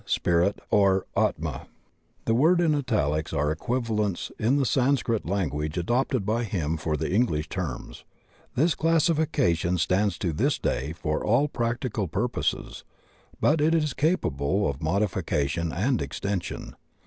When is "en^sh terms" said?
7.09-8.03